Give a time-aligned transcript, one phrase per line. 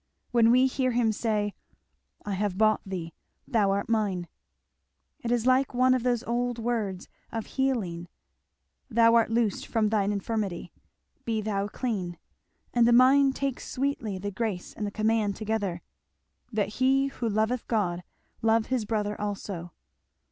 [0.31, 1.53] When we hear him say,
[2.25, 3.13] 'I have bought thee
[3.47, 4.27] thou art mine,'
[5.19, 8.07] it is like one of those old words of healing,
[8.89, 10.71] 'Thou art loosed from thine infirmity,'
[11.23, 12.17] 'Be thou clean,'
[12.73, 15.83] and the mind takes sweetly the grace and the command together,
[16.51, 18.03] 'That he who loveth God
[18.41, 19.71] love his brother also.'